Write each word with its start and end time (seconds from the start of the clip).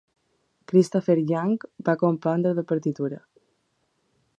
Christopher 0.71 1.19
Young 1.33 1.53
va 1.91 1.95
compondre 2.05 2.57
la 2.61 2.67
partitura. 2.73 3.23